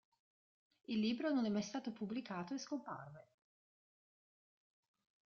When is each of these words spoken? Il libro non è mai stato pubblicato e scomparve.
Il 0.85 0.97
libro 0.97 1.29
non 1.31 1.45
è 1.45 1.49
mai 1.49 1.61
stato 1.61 1.91
pubblicato 1.91 2.55
e 2.55 2.57
scomparve. 2.57 3.27